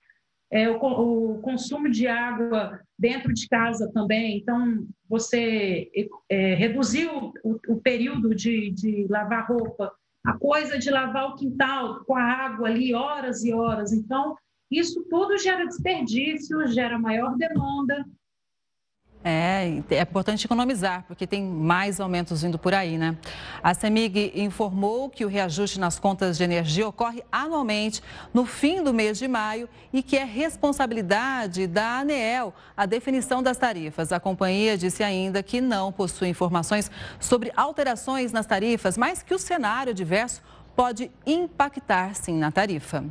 [0.52, 4.38] é, o, o, consumo de água dentro de casa também.
[4.38, 5.90] Então, você
[6.28, 9.92] é, reduziu o, o período de, de lavar roupa,
[10.28, 13.92] a coisa de lavar o quintal com a água ali horas e horas.
[13.94, 14.36] Então,
[14.70, 18.04] isso tudo gera desperdício, gera maior demanda,
[19.24, 23.16] é, é importante economizar, porque tem mais aumentos vindo por aí, né?
[23.62, 28.02] A CEMIG informou que o reajuste nas contas de energia ocorre anualmente
[28.32, 33.56] no fim do mês de maio e que é responsabilidade da ANEEL a definição das
[33.56, 34.12] tarifas.
[34.12, 39.38] A companhia disse ainda que não possui informações sobre alterações nas tarifas, mas que o
[39.38, 40.42] cenário diverso
[40.76, 43.04] pode impactar sim na tarifa.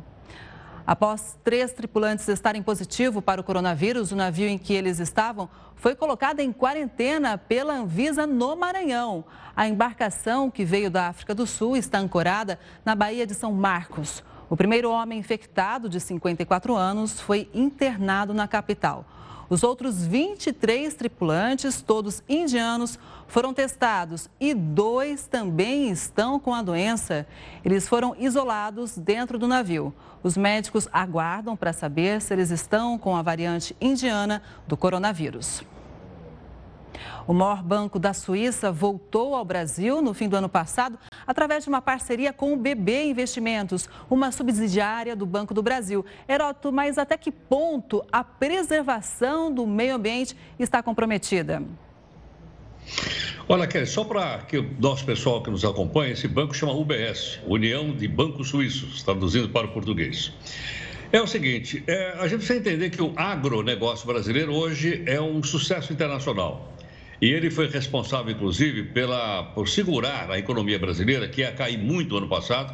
[0.88, 5.46] Após três tripulantes estarem positivo para o coronavírus, o navio em que eles estavam
[5.76, 9.22] foi colocado em quarentena pela Anvisa no Maranhão.
[9.54, 14.24] A embarcação, que veio da África do Sul, está ancorada na Baía de São Marcos.
[14.48, 19.04] O primeiro homem infectado, de 54 anos, foi internado na capital.
[19.50, 27.26] Os outros 23 tripulantes, todos indianos, foram testados e dois também estão com a doença.
[27.64, 29.92] Eles foram isolados dentro do navio.
[30.22, 35.62] Os médicos aguardam para saber se eles estão com a variante indiana do coronavírus.
[37.26, 41.68] O maior banco da Suíça voltou ao Brasil no fim do ano passado através de
[41.68, 46.04] uma parceria com o BB Investimentos, uma subsidiária do Banco do Brasil.
[46.28, 51.62] Heroto, mas até que ponto a preservação do meio ambiente está comprometida?
[53.50, 57.40] Olha, Kelly, só para que o nosso pessoal que nos acompanha, esse banco chama UBS,
[57.46, 60.32] União de Bancos Suíços, traduzindo para o português.
[61.10, 65.42] É o seguinte, é, a gente precisa entender que o agronegócio brasileiro hoje é um
[65.42, 66.74] sucesso internacional.
[67.20, 72.16] E ele foi responsável, inclusive, pela, por segurar a economia brasileira, que ia cair muito
[72.16, 72.72] ano passado,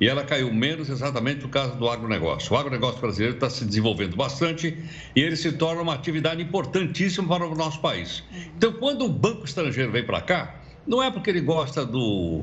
[0.00, 2.52] e ela caiu menos exatamente por causa do agronegócio.
[2.54, 4.76] O agronegócio brasileiro está se desenvolvendo bastante
[5.14, 8.24] e ele se torna uma atividade importantíssima para o nosso país.
[8.56, 12.42] Então, quando o banco estrangeiro vem para cá, não é porque ele gosta do,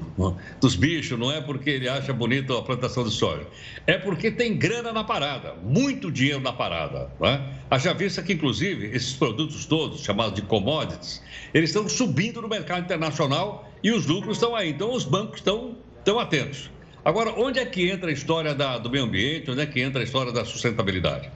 [0.62, 3.46] dos bichos, não é porque ele acha bonito a plantação de soja.
[3.86, 7.12] É porque tem grana na parada, muito dinheiro na parada.
[7.20, 7.42] Né?
[7.70, 11.22] Haja vista que, inclusive, esses produtos todos, chamados de commodities,
[11.54, 14.70] eles estão subindo no mercado internacional e os lucros estão aí.
[14.70, 16.70] Então, os bancos estão, estão atentos.
[17.04, 20.02] Agora, onde é que entra a história da, do meio ambiente, onde é que entra
[20.02, 21.30] a história da sustentabilidade?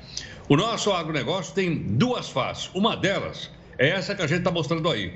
[0.47, 2.69] O nosso agronegócio tem duas faces.
[2.73, 5.13] Uma delas é essa que a gente está mostrando aí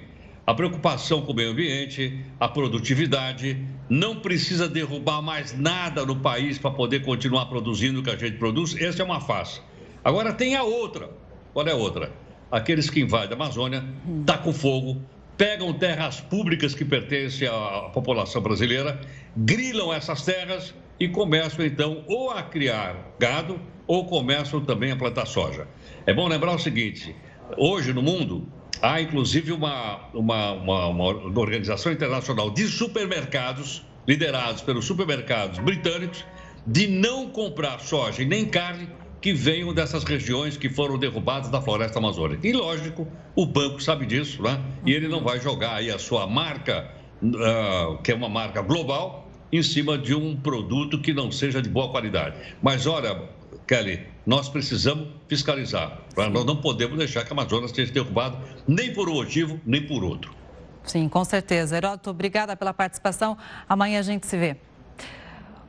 [0.47, 3.61] a preocupação com o meio ambiente, a produtividade.
[3.89, 8.37] Não precisa derrubar mais nada no país para poder continuar produzindo o que a gente
[8.37, 8.73] produz.
[8.79, 9.61] Essa é uma face.
[10.05, 11.09] Agora tem a outra.
[11.53, 12.13] Qual é a outra?
[12.49, 13.83] Aqueles que invadem a Amazônia,
[14.25, 15.01] tacam fogo,
[15.37, 19.01] pegam terras públicas que pertencem à população brasileira,
[19.35, 25.25] grilam essas terras e começam então ou a criar gado ou começam também a plantar
[25.25, 25.67] soja.
[26.05, 27.13] É bom lembrar o seguinte:
[27.57, 28.47] hoje no mundo
[28.81, 36.25] há inclusive uma, uma, uma, uma organização internacional de supermercados, liderados pelos supermercados britânicos,
[36.65, 38.89] de não comprar soja e nem carne
[39.21, 42.47] que venham dessas regiões que foram derrubadas da floresta amazônica.
[42.47, 44.61] E lógico, o banco sabe disso, né?
[44.85, 49.31] E ele não vai jogar aí a sua marca, uh, que é uma marca global,
[49.51, 52.35] em cima de um produto que não seja de boa qualidade.
[52.61, 53.29] Mas olha,
[53.67, 56.01] Kelly, nós precisamos fiscalizar.
[56.17, 58.37] Nós não podemos deixar que a Amazonas seja derrubada
[58.67, 60.35] nem por um motivo, nem por outro.
[60.83, 61.77] Sim, com certeza.
[61.77, 63.37] Heródoto, obrigada pela participação.
[63.69, 64.57] Amanhã a gente se vê.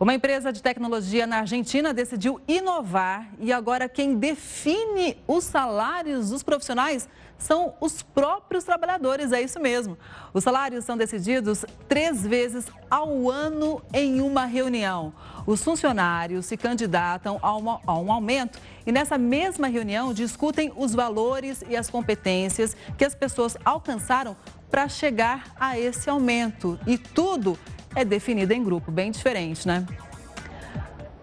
[0.01, 6.43] Uma empresa de tecnologia na Argentina decidiu inovar e agora quem define os salários dos
[6.43, 9.97] profissionais são os próprios trabalhadores, é isso mesmo.
[10.35, 15.13] Os salários são decididos três vezes ao ano em uma reunião.
[15.47, 20.95] Os funcionários se candidatam a, uma, a um aumento e nessa mesma reunião discutem os
[20.95, 24.37] valores e as competências que as pessoas alcançaram
[24.71, 26.79] para chegar a esse aumento.
[26.87, 27.59] E tudo
[27.95, 29.87] é definido em grupo, bem diferente, né?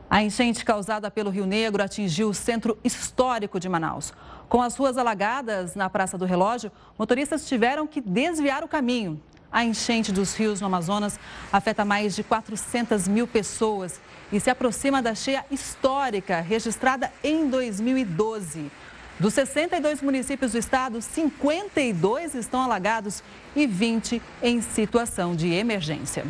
[0.10, 4.14] A enchente causada pelo Rio Negro atingiu o centro histórico de Manaus.
[4.48, 9.20] Com as ruas alagadas na Praça do Relógio, motoristas tiveram que desviar o caminho.
[9.52, 11.20] A enchente dos rios no Amazonas
[11.52, 14.00] afeta mais de 400 mil pessoas
[14.32, 18.70] e se aproxima da cheia histórica registrada em 2012.
[19.18, 23.24] Dos 62 municípios do estado, 52 estão alagados
[23.56, 26.26] e 20 em situação de emergência.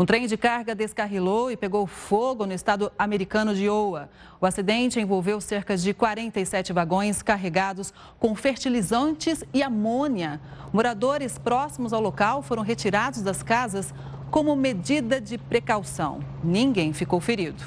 [0.00, 4.08] Um trem de carga descarrilou e pegou fogo no estado americano de Iowa.
[4.40, 10.40] O acidente envolveu cerca de 47 vagões carregados com fertilizantes e amônia.
[10.72, 13.92] Moradores próximos ao local foram retirados das casas
[14.30, 16.20] como medida de precaução.
[16.42, 17.62] Ninguém ficou ferido.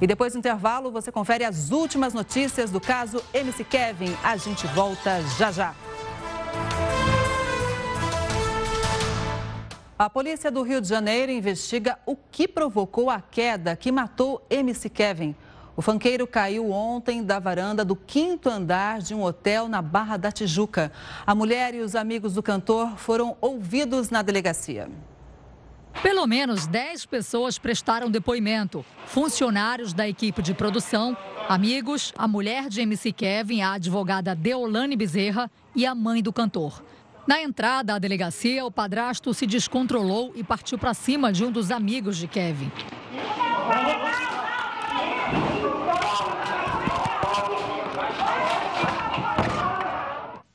[0.00, 4.12] E depois do intervalo, você confere as últimas notícias do caso MC Kevin.
[4.24, 5.72] A gente volta já já.
[9.98, 14.88] A polícia do Rio de Janeiro investiga o que provocou a queda que matou MC
[14.88, 15.34] Kevin.
[15.76, 20.30] O fanqueiro caiu ontem da varanda do quinto andar de um hotel na Barra da
[20.30, 20.92] Tijuca.
[21.26, 24.88] A mulher e os amigos do cantor foram ouvidos na delegacia.
[26.00, 28.84] Pelo menos 10 pessoas prestaram depoimento.
[29.04, 31.16] Funcionários da equipe de produção,
[31.48, 36.84] amigos, a mulher de MC Kevin, a advogada Deolane Bezerra e a mãe do cantor.
[37.28, 41.70] Na entrada à delegacia, o padrasto se descontrolou e partiu para cima de um dos
[41.70, 42.72] amigos de Kevin.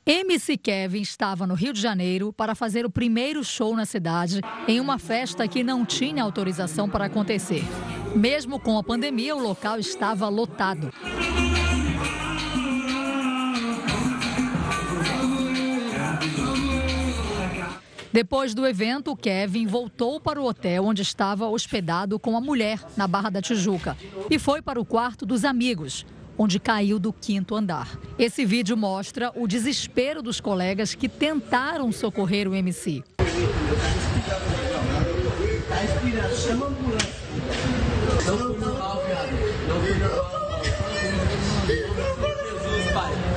[0.04, 4.80] MC Kevin estava no Rio de Janeiro para fazer o primeiro show na cidade em
[4.80, 7.62] uma festa que não tinha autorização para acontecer.
[8.16, 10.90] Mesmo com a pandemia, o local estava lotado.
[18.14, 23.08] Depois do evento, Kevin voltou para o hotel onde estava hospedado com a mulher, na
[23.08, 23.96] Barra da Tijuca,
[24.30, 26.06] e foi para o quarto dos amigos,
[26.38, 27.98] onde caiu do quinto andar.
[28.16, 33.02] Esse vídeo mostra o desespero dos colegas que tentaram socorrer o MC.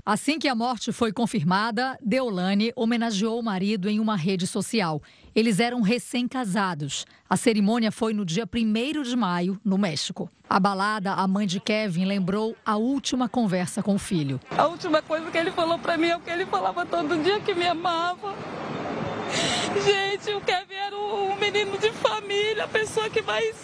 [0.09, 5.01] Assim que a morte foi confirmada, Deolane homenageou o marido em uma rede social.
[5.35, 7.05] Eles eram recém-casados.
[7.29, 10.31] A cerimônia foi no dia 1 de maio, no México.
[10.49, 14.39] Abalada, a mãe de Kevin lembrou a última conversa com o filho.
[14.57, 17.41] A última coisa que ele falou para mim é o que ele falava todo dia
[17.41, 18.33] que me amava.
[19.83, 23.55] Gente, o Kevin era um menino de família, a pessoa que mais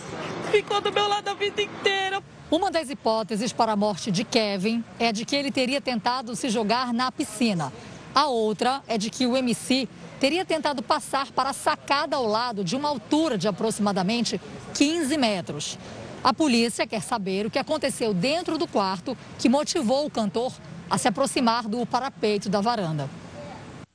[0.52, 2.22] ficou do meu lado a vida inteira.
[2.52, 6.50] Uma das hipóteses para a morte de Kevin é de que ele teria tentado se
[6.50, 7.74] jogar na piscina.
[8.14, 9.88] A outra é de que o MC
[10.20, 14.40] teria tentado passar para a sacada ao lado de uma altura de aproximadamente
[14.76, 15.80] 15 metros.
[16.24, 20.54] A polícia quer saber o que aconteceu dentro do quarto que motivou o cantor
[20.90, 23.10] a se aproximar do parapeito da varanda.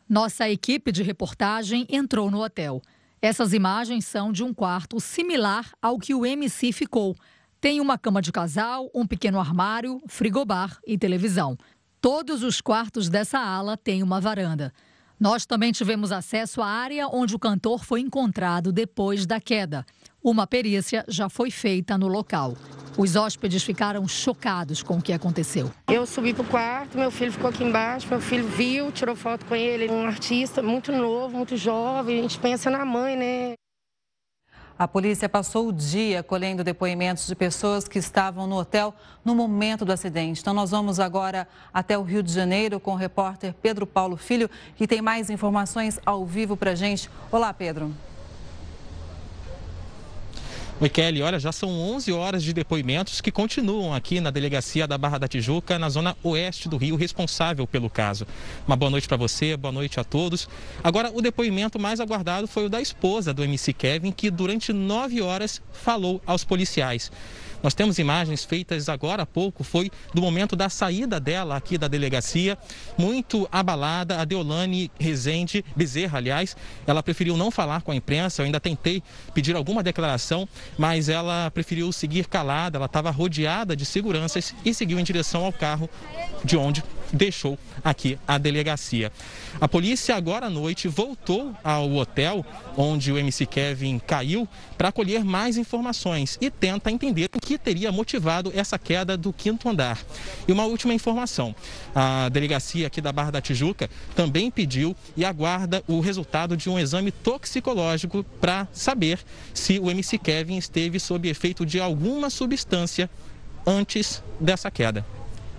[0.08, 2.80] Nossa equipe de reportagem entrou no hotel.
[3.20, 7.16] Essas imagens são de um quarto similar ao que o MC ficou
[7.60, 11.58] tem uma cama de casal, um pequeno armário, frigobar e televisão.
[12.00, 14.72] Todos os quartos dessa ala têm uma varanda.
[15.18, 19.84] Nós também tivemos acesso à área onde o cantor foi encontrado depois da queda.
[20.22, 22.56] Uma perícia já foi feita no local.
[22.96, 25.70] Os hóspedes ficaram chocados com o que aconteceu.
[25.86, 29.46] Eu subi para o quarto, meu filho ficou aqui embaixo, meu filho viu, tirou foto
[29.46, 33.16] com ele, ele é um artista muito novo, muito jovem, a gente pensa na mãe,
[33.16, 33.52] né?
[34.76, 38.94] A polícia passou o dia colhendo depoimentos de pessoas que estavam no hotel
[39.24, 40.40] no momento do acidente.
[40.40, 44.50] Então, nós vamos agora até o Rio de Janeiro com o repórter Pedro Paulo Filho,
[44.76, 47.08] que tem mais informações ao vivo para gente.
[47.30, 47.92] Olá, Pedro.
[50.80, 51.20] Oi, Kelly.
[51.22, 55.26] Olha, já são 11 horas de depoimentos que continuam aqui na delegacia da Barra da
[55.26, 58.24] Tijuca, na zona oeste do Rio, responsável pelo caso.
[58.64, 60.48] Uma boa noite para você, boa noite a todos.
[60.84, 65.20] Agora, o depoimento mais aguardado foi o da esposa do MC Kevin, que durante nove
[65.20, 67.10] horas falou aos policiais.
[67.62, 71.88] Nós temos imagens feitas agora há pouco, foi do momento da saída dela aqui da
[71.88, 72.56] delegacia,
[72.96, 74.20] muito abalada.
[74.20, 76.56] A Deolane Rezende Bezerra, aliás,
[76.86, 78.42] ela preferiu não falar com a imprensa.
[78.42, 79.02] Eu ainda tentei
[79.34, 82.78] pedir alguma declaração, mas ela preferiu seguir calada.
[82.78, 85.88] Ela estava rodeada de seguranças e seguiu em direção ao carro
[86.44, 86.82] de onde
[87.12, 89.12] deixou aqui a delegacia.
[89.60, 92.44] A polícia agora à noite voltou ao hotel
[92.76, 97.90] onde o MC Kevin caiu para colher mais informações e tenta entender o que teria
[97.90, 99.98] motivado essa queda do quinto andar.
[100.46, 101.54] E uma última informação:
[101.94, 106.78] a delegacia aqui da Barra da Tijuca também pediu e aguarda o resultado de um
[106.78, 109.18] exame toxicológico para saber
[109.52, 113.10] se o MC Kevin esteve sob efeito de alguma substância
[113.66, 115.04] antes dessa queda.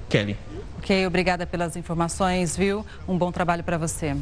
[0.09, 0.35] Kelly.
[0.79, 2.83] Ok, obrigada pelas informações, viu?
[3.07, 4.15] Um bom trabalho para você.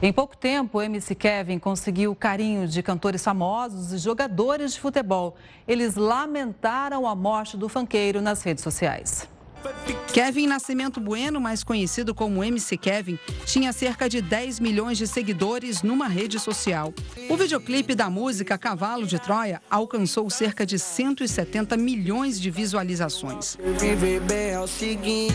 [0.00, 5.36] Em pouco tempo, MC Kevin conseguiu o carinho de cantores famosos e jogadores de futebol.
[5.66, 9.28] Eles lamentaram a morte do fanqueiro nas redes sociais.
[10.12, 15.82] Kevin Nascimento Bueno, mais conhecido como MC Kevin, tinha cerca de 10 milhões de seguidores
[15.82, 16.92] numa rede social.
[17.30, 23.56] O videoclipe da música Cavalo de Troia alcançou cerca de 170 milhões de visualizações.
[23.80, 25.32] Viver bem é o seguinte,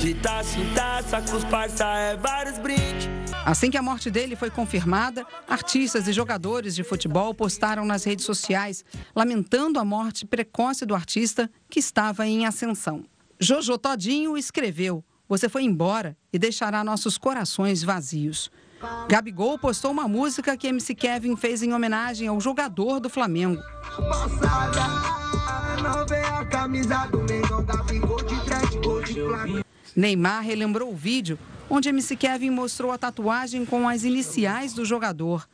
[0.00, 3.06] de taça em taça com os parça é vários brindes.
[3.44, 8.24] Assim que a morte dele foi confirmada, artistas e jogadores de futebol postaram nas redes
[8.24, 8.82] sociais,
[9.14, 13.04] lamentando a morte precoce do artista que estava em ascensão.
[13.38, 18.50] Jojo Todinho escreveu: Você foi embora e deixará nossos corações vazios.
[19.06, 23.62] Gabigol postou uma música que MC Kevin fez em homenagem ao jogador do Flamengo.
[30.00, 31.38] Neymar relembrou o vídeo
[31.68, 35.46] onde MC Kevin mostrou a tatuagem com as iniciais do jogador.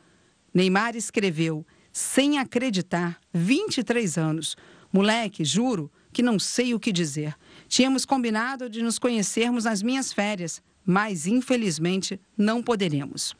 [0.53, 4.55] Neymar escreveu, sem acreditar, 23 anos.
[4.91, 7.35] Moleque, juro que não sei o que dizer.
[7.67, 13.35] Tínhamos combinado de nos conhecermos nas minhas férias, mas infelizmente não poderemos.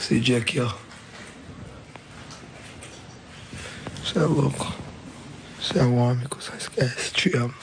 [0.00, 0.74] Esse dia aqui, ó.
[4.02, 4.74] Você é louco.
[5.60, 7.12] Você é um homem que só esquece.
[7.12, 7.54] Te amo.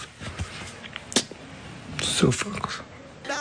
[2.14, 2.51] Seu fã.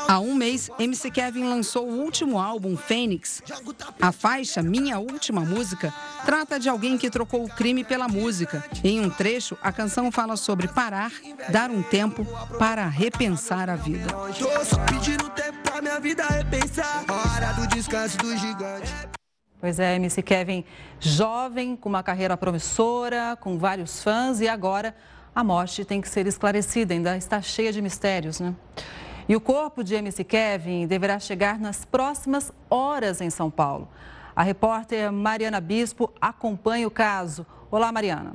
[0.09, 3.43] Há um mês, MC Kevin lançou o último álbum, Fênix.
[4.01, 5.93] A faixa Minha Última Música
[6.25, 8.65] trata de alguém que trocou o crime pela música.
[8.83, 11.13] Em um trecho, a canção fala sobre parar,
[11.51, 12.25] dar um tempo
[12.59, 14.07] para repensar a vida.
[19.61, 20.65] Pois é, MC Kevin,
[20.99, 24.95] jovem, com uma carreira promissora, com vários fãs e agora
[25.35, 28.55] a morte tem que ser esclarecida, ainda está cheia de mistérios, né?
[29.29, 33.89] E o corpo de MC Kevin deverá chegar nas próximas horas em São Paulo.
[34.35, 37.47] A repórter Mariana Bispo acompanha o caso.
[37.71, 38.35] Olá, Mariana.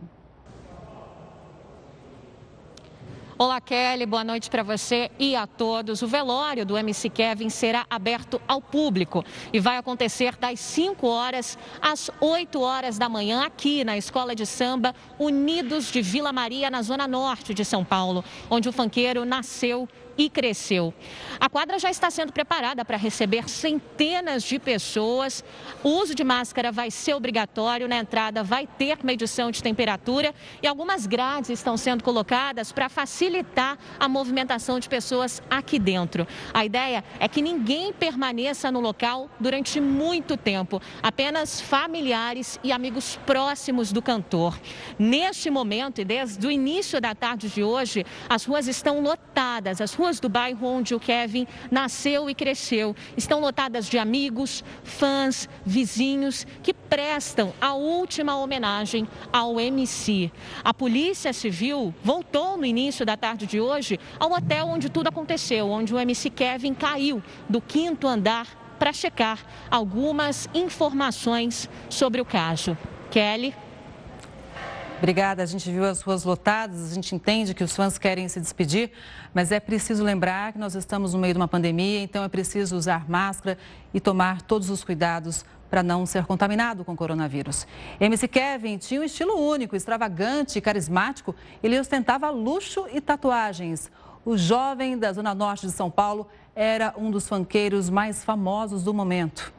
[3.39, 4.07] Olá, Kelly.
[4.07, 6.01] Boa noite para você e a todos.
[6.01, 9.23] O velório do MC Kevin será aberto ao público
[9.53, 14.43] e vai acontecer das 5 horas às 8 horas da manhã aqui na Escola de
[14.43, 19.88] Samba Unidos de Vila Maria, na zona norte de São Paulo, onde o fanqueiro nasceu
[20.18, 20.93] e cresceu.
[21.39, 25.43] A quadra já está sendo preparada para receber centenas de pessoas.
[25.84, 30.68] O uso de máscara vai ser obrigatório, na entrada vai ter medição de temperatura e
[30.68, 36.28] algumas grades estão sendo colocadas para facilitar a movimentação de pessoas aqui dentro.
[36.53, 43.20] A ideia é que ninguém permaneça no local durante muito tempo, apenas familiares e amigos
[43.26, 44.57] próximos do cantor.
[44.97, 49.93] Neste momento e desde o início da tarde de hoje, as ruas estão lotadas, as
[49.93, 55.49] ruas ruas do bairro onde o Kevin nasceu e cresceu estão lotadas de amigos, fãs,
[55.65, 60.31] vizinhos que prestam a última homenagem ao MC.
[60.63, 65.69] A Polícia Civil voltou no início da tarde de hoje ao hotel onde tudo aconteceu,
[65.69, 68.47] onde o MC Kevin caiu do quinto andar
[68.79, 72.77] para checar algumas informações sobre o caso.
[73.11, 73.66] Kelly.
[74.97, 75.43] Obrigada.
[75.43, 78.91] A gente viu as ruas lotadas, a gente entende que os fãs querem se despedir,
[79.33, 82.75] mas é preciso lembrar que nós estamos no meio de uma pandemia, então é preciso
[82.75, 83.59] usar máscara
[83.93, 87.67] e tomar todos os cuidados para não ser contaminado com coronavírus.
[87.99, 91.35] MC Kevin tinha um estilo único, extravagante e carismático.
[91.61, 93.91] Ele ostentava luxo e tatuagens.
[94.25, 98.93] O jovem da Zona Norte de São Paulo era um dos fanqueiros mais famosos do
[98.93, 99.53] momento.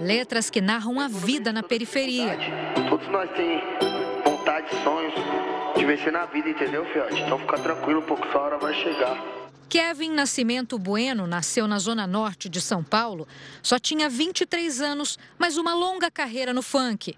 [0.00, 2.38] Letras que narram a vida na periferia.
[2.88, 3.62] Todos nós temos
[4.24, 5.12] vontade, sonhos
[5.76, 7.20] de vencer na vida, entendeu, Fiote?
[7.20, 9.22] Então fica tranquilo, pouco sua hora vai chegar.
[9.68, 13.28] Kevin Nascimento Bueno nasceu na zona norte de São Paulo.
[13.62, 17.16] Só tinha 23 anos, mas uma longa carreira no funk.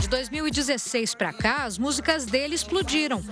[0.00, 3.22] De 2016 para cá, as músicas dele explodiram.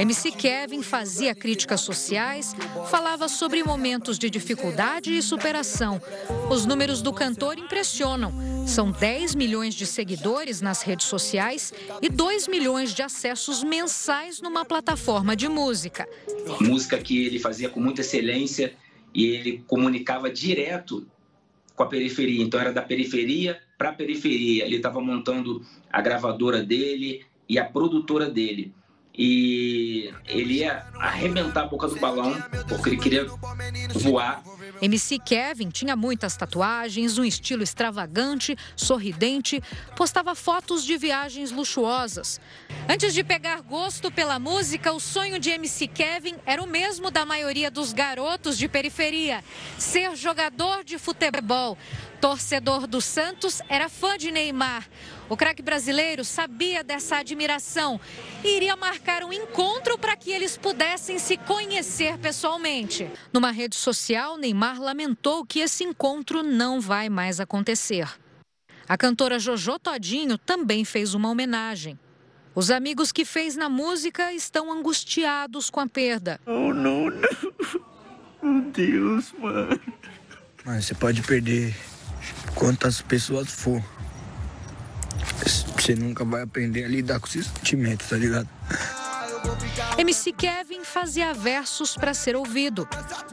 [0.00, 2.54] MC Kevin fazia críticas sociais,
[2.90, 6.02] falava sobre momentos de dificuldade e superação.
[6.50, 8.32] Os números do cantor impressionam.
[8.66, 11.72] São 10 milhões de seguidores nas redes sociais
[12.02, 16.08] e 2 milhões de acessos mensais numa plataforma de música.
[16.60, 18.74] Música que ele fazia com muita excelência
[19.14, 21.06] e ele comunicava direto
[21.80, 22.44] com a periferia.
[22.44, 24.66] Então era da periferia para a periferia.
[24.66, 28.74] Ele estava montando a gravadora dele e a produtora dele.
[29.16, 32.36] E ele ia arrebentar a boca do balão,
[32.68, 33.26] porque ele queria
[33.94, 34.42] voar.
[34.80, 39.62] MC Kevin tinha muitas tatuagens, um estilo extravagante, sorridente,
[39.96, 42.40] postava fotos de viagens luxuosas.
[42.88, 47.26] Antes de pegar gosto pela música, o sonho de MC Kevin era o mesmo da
[47.26, 49.44] maioria dos garotos de periferia:
[49.78, 51.76] ser jogador de futebol.
[52.20, 54.86] Torcedor do Santos, era fã de Neymar.
[55.30, 58.00] O craque brasileiro sabia dessa admiração
[58.42, 63.08] e iria marcar um encontro para que eles pudessem se conhecer pessoalmente.
[63.32, 68.08] Numa rede social, Neymar lamentou que esse encontro não vai mais acontecer.
[68.88, 71.96] A cantora Jojo Todinho também fez uma homenagem.
[72.52, 76.40] Os amigos que fez na música estão angustiados com a perda.
[76.44, 77.20] Oh, não, não.
[78.42, 79.80] Meu Deus, mano.
[80.64, 81.72] Mas você pode perder
[82.56, 83.80] quantas pessoas for.
[85.46, 88.48] Você nunca vai aprender a lidar com esses sentimentos, tá ligado?
[89.98, 92.88] MC Kevin fazia versos para ser ouvido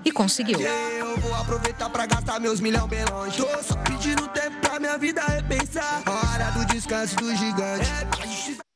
[0.05, 0.59] e conseguiu.
[0.59, 3.37] Eu vou aproveitar pra gastar meus milhão bem longe.
[3.37, 6.03] Tô só pedindo tempo pra minha vida repensar.
[6.05, 8.66] Hora do descanso do gigante.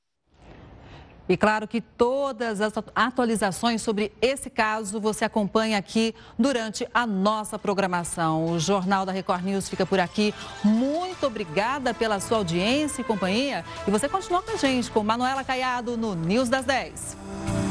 [1.32, 7.58] E claro que todas as atualizações sobre esse caso você acompanha aqui durante a nossa
[7.58, 8.48] programação.
[8.48, 10.34] O Jornal da Record News fica por aqui.
[10.62, 13.64] Muito obrigada pela sua audiência e companhia.
[13.88, 17.70] E você continua com a gente, com Manuela Caiado no News das 10.